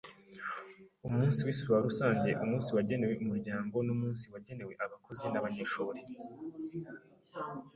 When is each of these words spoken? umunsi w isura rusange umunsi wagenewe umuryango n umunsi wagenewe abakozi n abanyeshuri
umunsi 1.07 1.39
w 1.45 1.49
isura 1.53 1.77
rusange 1.87 2.29
umunsi 2.43 2.69
wagenewe 2.75 3.13
umuryango 3.23 3.75
n 3.85 3.89
umunsi 3.95 4.25
wagenewe 4.33 4.73
abakozi 4.85 5.25
n 5.29 5.35
abanyeshuri 5.39 6.01